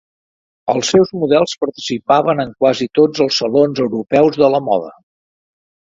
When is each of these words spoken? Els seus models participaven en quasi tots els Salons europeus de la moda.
Els 0.71 0.87
seus 0.93 1.11
models 1.23 1.53
participaven 1.65 2.43
en 2.45 2.55
quasi 2.63 2.89
tots 3.01 3.23
els 3.27 3.37
Salons 3.43 3.83
europeus 3.87 4.41
de 4.45 4.51
la 4.55 4.67
moda. 4.71 4.91